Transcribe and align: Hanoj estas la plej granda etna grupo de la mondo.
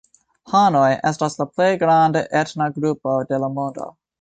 Hanoj 0.53 0.87
estas 1.09 1.37
la 1.43 1.47
plej 1.57 1.69
granda 1.85 2.25
etna 2.43 2.71
grupo 2.79 3.17
de 3.33 3.45
la 3.45 3.55
mondo. 3.61 3.91